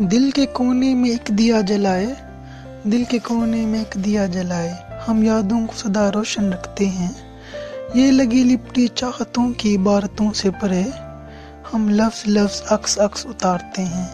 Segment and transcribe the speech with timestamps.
[0.00, 2.14] دل کے کونے میں ایک دیا جلائے،
[2.84, 4.74] دل کے کونے میں ایک دیا جلائے۔
[5.08, 7.10] ہم یادوں کو صدا روشن رکھتے ہیں۔
[7.94, 10.82] یہ لگی لپٹی چاہتوں کی عبارتوں سے پرے۔
[11.74, 14.06] ہم لفظ لفظ عکس عکس اتارتے ہیں۔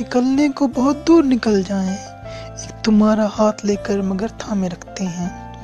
[0.00, 1.96] نکلنے کو بہت دور نکل جائیں۔
[2.46, 5.54] ایک تمہارا ہاتھ لے کر مگر تھامے رکھتے ہیں۔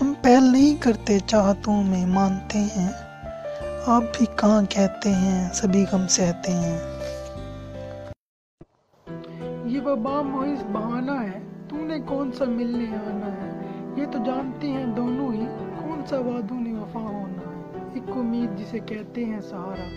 [0.00, 2.88] ہم پہل نہیں کرتے چاہتوں میں مانتے ہیں۔
[3.86, 6.78] آپ بھی کہاں کہتے ہیں؟ سبھی غم سہتے ہیں۔
[9.82, 13.62] یہ وبا محض بہانہ ہے۔ تو نے کون سا ملنے آنا ہے؟
[13.96, 15.46] یہ تو جانتے ہیں دونوں ہی
[15.78, 19.88] کون سا وعدوں نے وفا ہونا ہے۔ ایک امید جسے کہتے ہیں سہارا۔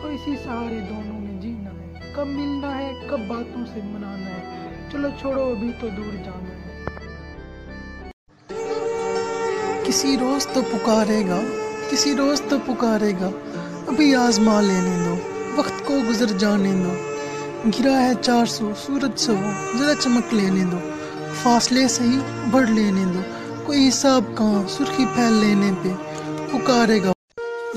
[0.00, 4.68] سو اسی سہارے دونوں نے جینا ہے۔ کب ملنا ہے، کب باتوں سے منانا ہے۔
[4.92, 6.84] چلو چھوڑو، ابھی تو دور جانا ہے۔
[9.84, 11.40] کسی روز تو پکارے گا،
[11.90, 13.30] کسی روز تو پکارے گا۔
[13.86, 15.16] ابھی آزما لینے دو،
[15.56, 17.11] وقت کو گزر جانے دو۔
[17.66, 19.34] گرا ہے چار سو، سورج سو
[19.78, 20.76] ذرا چمک لینے دو،
[21.42, 22.18] فاصلے سے ہی
[22.50, 23.20] بڑھ لینے دو۔
[23.66, 25.88] کوئی حساب کہاں، سرخی پھیل لینے پہ
[26.52, 27.12] پکارے گا۔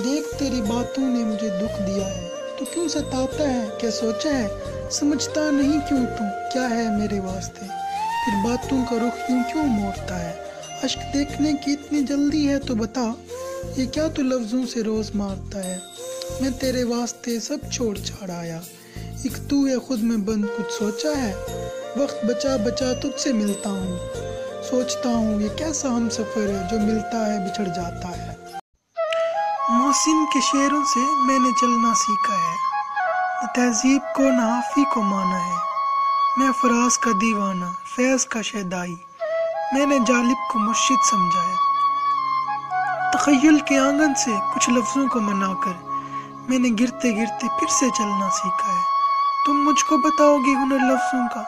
[0.03, 4.47] دیکھ تیری باتوں نے مجھے دکھ دیا ہے۔ تو کیوں ستاتا ہے؟ کیا سوچا ہے؟
[4.91, 7.65] سمجھتا نہیں کیوں تو؟ کیا ہے میرے واسطے؟
[8.25, 10.33] پھر باتوں کا رخ یوں کیوں موڑتا ہے؟
[10.83, 13.11] اشک دیکھنے کی اتنی جلدی ہے تو بتا،
[13.77, 15.77] یہ کیا تو لفظوں سے روز مارتا ہے؟
[16.41, 18.61] میں تیرے واسطے سب چھوڑ چھاڑ آیا۔
[19.23, 21.33] ایک تو ہے خود میں بند کچھ سوچا ہے۔
[21.97, 23.99] وقت بچا بچا تجھ سے ملتا ہوں۔
[24.69, 28.33] سوچتا ہوں یہ کیسا ہم سفر ہے جو ملتا ہے بچھڑ جاتا ہے۔
[29.69, 32.55] محسن کے شعروں سے میں نے چلنا سیکھا ہے۔
[33.41, 35.55] نہ تہذیب کو نہ حافی کو مانا ہے۔
[36.37, 38.95] میں فراز کا دیوانہ، فیض کا شہدائی۔
[39.71, 41.65] میں نے جالب کو مرشد سمجھا ہے۔
[43.13, 45.85] تخیل کے آنگن سے کچھ لفظوں کو منا کر
[46.49, 48.94] میں نے گرتے گرتے پھر سے چلنا سیکھا ہے۔
[49.45, 51.43] تم مجھ کو بتاؤ گے ہنر لفظوں کا۔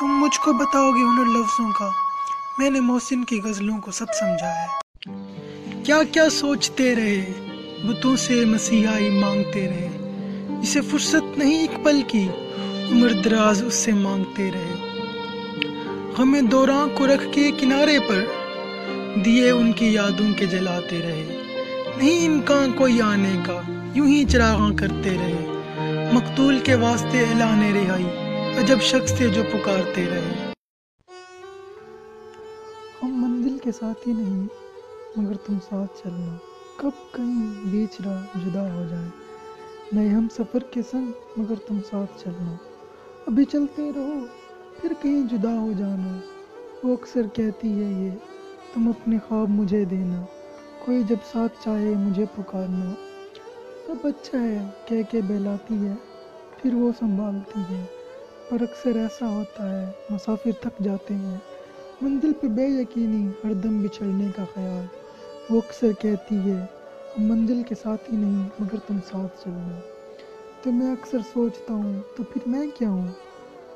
[0.00, 1.90] تم مجھ کو بتاؤ گے ہنر لفظوں کا۔
[2.58, 4.66] میں نے محسن کی غزلوں کو سب سمجھا ہے۔
[5.84, 7.32] کیا کیا سوچتے رہے؟
[7.84, 9.88] بتوں سے مسیحائی مانگتے رہے۔
[10.62, 12.28] اسے فرصت نہیں ایک پل کی،
[12.92, 14.98] عمر دراز اس سے مانگتے رہے۔
[16.18, 18.24] ہمیں دوراں کو رکھ کے کنارے پر
[19.24, 21.42] دیے ان کی یادوں کے جلاتے رہے۔
[21.96, 23.60] نہیں امکان کوئی آنے کا،
[23.94, 25.49] یوں ہی چراغاں کرتے رہے۔
[26.12, 28.06] مقتول کے واسطے اعلان رہائی۔
[28.58, 30.52] عجب شخص تھے جو پکارتے رہے۔
[33.02, 34.46] ہم منزل کے ساتھی نہیں،
[35.16, 36.36] مگر تم ساتھ چلنا۔
[36.76, 39.08] کب کہیں بیچ رہا جدا ہو جائے۔
[39.92, 42.56] نئے ہم سفر کے سنگ مگر تم ساتھ چلنا۔
[43.26, 44.26] ابھی چلتے رہو،
[44.80, 46.20] پھر کہیں جدا ہو جانا۔
[46.84, 48.10] وہ اکثر کہتی ہے یہ،
[48.74, 50.24] تم اپنے خواب مجھے دینا۔
[50.84, 53.09] کوئی جب ساتھ چاہے مجھے پکارنا۔
[53.90, 55.94] سب اچھا ہے، کہہ کے بہلاتی ہے،
[56.62, 57.84] پھر وہ سنبھالتی ہے۔
[58.48, 61.36] پر اکثر ایسا ہوتا ہے، مسافر تھک جاتے ہیں۔
[62.00, 64.84] منزل پہ بے یقینی ہر دم بچھڑنے کا خیال۔
[65.50, 66.66] وہ اکثر کہتی ہے،
[67.18, 69.80] ہم منزل کے ساتھ ہی نہیں، مگر تم ساتھ چلنا
[70.62, 73.08] تو میں اکثر سوچتا ہوں، تو پھر میں کیا ہوں؟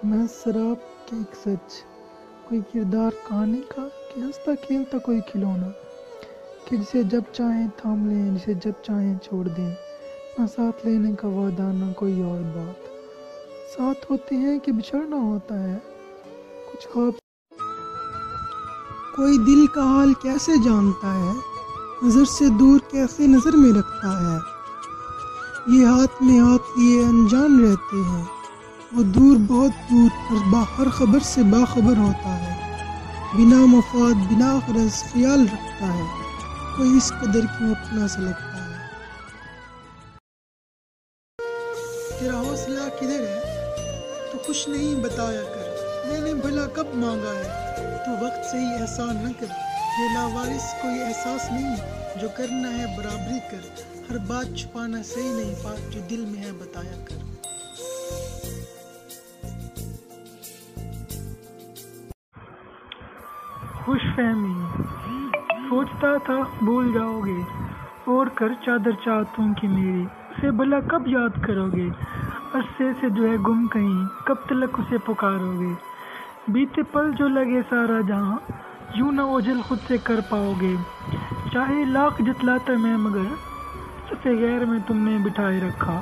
[0.05, 1.73] میں سراب کے ایک سچ۔
[2.45, 5.69] کوئی کردار کہانی کا، کہ ہنستا کھیلتا کوئی کھلونا۔
[6.65, 9.75] کہ جسے جب چاہیں تھام لیں، جسے جب چاہیں چھوڑ دیں۔
[10.39, 12.85] نہ ساتھ لینے کا وعدہ نہ کوئی اور بات۔
[13.77, 15.79] ساتھ ہوتے ہیں کہ بچھڑنا ہوتا ہے۔
[16.73, 17.13] کچھ خواب
[19.17, 21.33] کوئی دل کا حال کیسے جانتا ہے؟
[22.03, 24.39] نظر سے دور کیسے نظر میں رکھتا ہے؟
[25.67, 28.25] یہ ہاتھ میں ہاتھ لیے انجان رہتے ہیں۔
[28.93, 32.77] وہ دور بہت دور ہر خبر سے باخبر ہوتا ہے۔
[33.35, 36.05] بنا مفاد، بنا غرض، خیال رکھتا ہے۔
[36.77, 38.54] کوئی اس قدر کیوں اپنا سے لگتا
[42.25, 43.41] تیرا حوصلہ کدھر ہے؟
[44.33, 45.75] تو خوش نہیں بتایا کر۔
[46.09, 47.73] میں نے بھلا کب مانگا ہے؟
[48.05, 49.47] تو وقت سے ہی احسان نہ کر۔
[50.01, 51.77] یہ لاوارث کوئی احساس نہیں
[52.21, 56.53] جو کرنا ہے برابری کر۔ ہر بات چھپانا صحیح نہیں، بات جو دل میں ہے
[56.53, 57.17] بتایا کر۔
[63.85, 64.83] خوش فہمی۔
[65.49, 67.65] سوچتا تھا بھول جاؤ گے۔
[68.05, 71.89] اور کر چادر چاہتوں کی میری۔ اسے بھلا کب یاد کرو گے
[72.55, 75.75] عرصے سے جو ہے گم کہیں، کب تلک اسے پکارو گے
[76.49, 78.39] بیتے پل جو لگے سارا جہاں،
[78.95, 80.75] یوں نہ اوجل خود سے کر پاؤ گے
[81.53, 83.35] چاہے لاکھ جتلاتا میں مگر
[84.11, 86.01] سفے غیر میں تم نے بٹھائے رکھا۔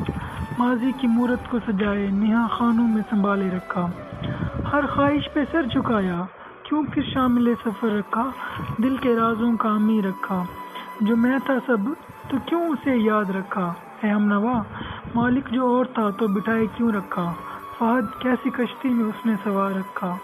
[0.58, 3.87] ماضی کی مورت کو سجائے نہا خانوں میں سنبھالے رکھا۔
[4.73, 6.23] ہر خواہش پہ سر جھکایا،
[6.62, 8.31] کیوں پھر شامل سفر رکھا؟
[8.78, 10.44] دل کے رازوں کا امی رکھا۔
[11.00, 11.90] جو میں تھا سب،
[12.28, 14.62] تو کیوں اسے یاد رکھا؟ اے ہم نوا؟
[15.14, 17.32] مالک جو اور تھا تو بٹھائے کیوں رکھا؟
[17.78, 20.14] فہد کیسی کشتی میں اس نے سوار رکھا؟